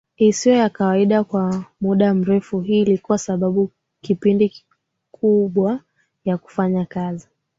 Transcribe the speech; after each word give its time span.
isiyo 0.17 0.55
ya 0.55 0.69
kawaida 0.69 1.23
kwa 1.23 1.65
muda 1.81 2.13
mrefu 2.13 2.59
Hii 2.59 2.81
ilikuwa 2.81 3.17
sababu 3.17 3.71
kipindi 4.01 4.65
kubwa 5.11 5.79
ya 6.25 6.37
kufanya 6.37 6.85
kazi 6.85 7.27